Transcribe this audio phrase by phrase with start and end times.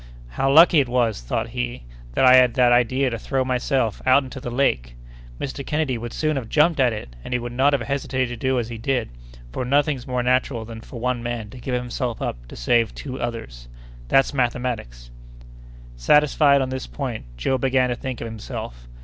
[0.29, 4.23] "How lucky it was," thought he, "that I had that idea to throw myself out
[4.23, 4.95] into the lake!
[5.39, 5.63] Mr.
[5.63, 8.57] Kennedy would soon have jumped at it, and he would not have hesitated to do
[8.57, 9.09] as I did,
[9.51, 13.21] for nothing's more natural than for one man to give himself up to save two
[13.21, 13.67] others.
[14.07, 15.11] That's mathematics!"
[15.95, 18.87] Satisfied on this point, Joe began to think of himself.